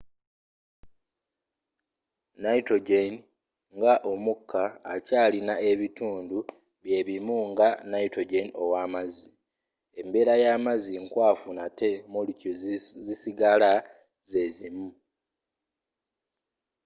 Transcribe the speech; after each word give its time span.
nitrogen 2.43 3.13
nga 3.77 3.93
omukka 4.11 4.63
akyalina 4.93 5.53
ebintu 5.71 6.39
byebimu 6.83 7.37
nga 7.51 7.69
nitrogen 7.91 8.47
ow'amazzi 8.63 9.27
embeera 9.99 10.33
y'amazzi 10.43 10.93
nkwafu 11.03 11.49
nate 11.57 11.91
molecules 12.13 12.83
zisigala 13.05 13.71
ze 14.29 14.43
zimu 14.55 14.87